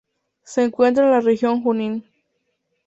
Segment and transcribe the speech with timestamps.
[0.41, 2.03] Se encuentra en la región Junín.